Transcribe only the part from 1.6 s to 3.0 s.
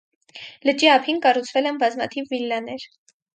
են բազմաթիվ վիլլաներ։